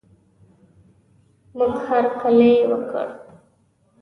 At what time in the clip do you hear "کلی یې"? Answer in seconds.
2.21-2.63